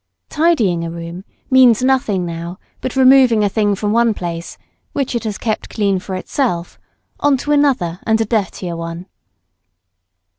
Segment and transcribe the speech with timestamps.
[0.29, 4.57] Tidying a room means nothing now but removing a thing from one place,
[4.93, 6.79] which it has kept clean for itself,
[7.19, 9.05] on to another and a dirtier one.